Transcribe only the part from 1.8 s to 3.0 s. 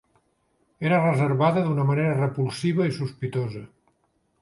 manera repulsiva i